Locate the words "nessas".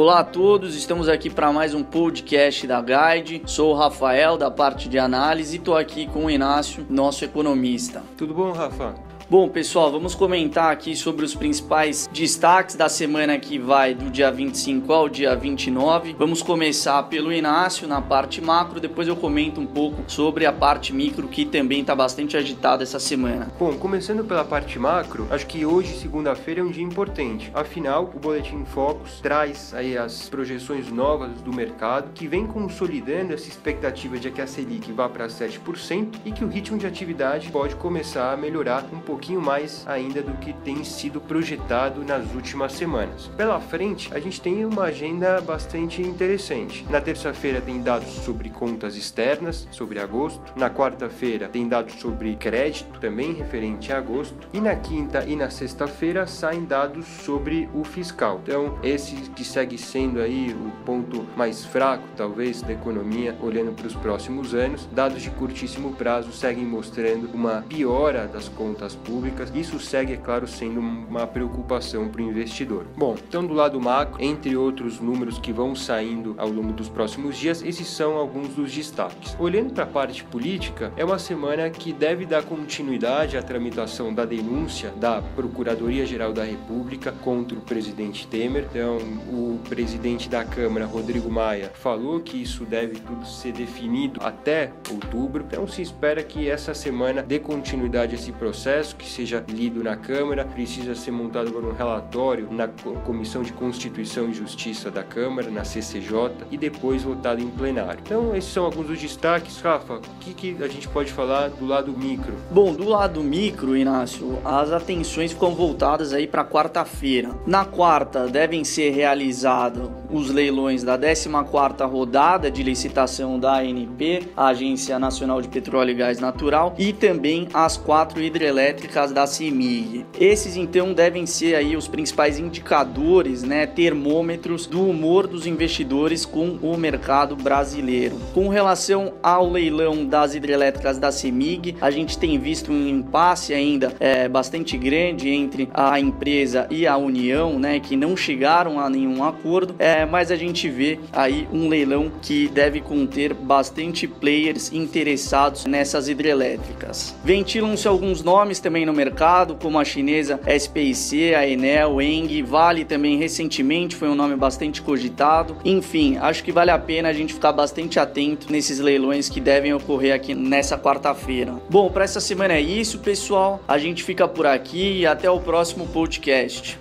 155.64-156.08